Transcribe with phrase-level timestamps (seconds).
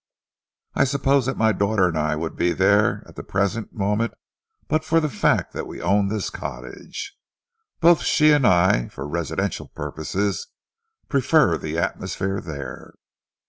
[0.73, 4.15] I suppose that my daughter and I would be there at the present moment
[4.67, 7.15] but for the fact that we own this cottage.
[7.81, 10.47] Both she and I, for residential purposes,
[11.07, 12.95] prefer the atmosphere there."